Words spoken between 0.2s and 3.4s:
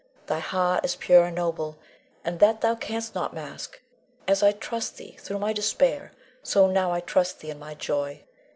Thy heart is pure and noble, and that thou canst not